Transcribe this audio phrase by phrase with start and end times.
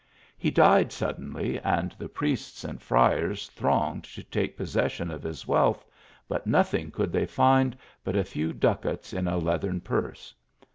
[0.35, 5.85] He died suddenly, and the priests and friars thronged to take possession of his wealth,
[6.27, 10.33] but nothing could they find but a few ducats in a leathern purse.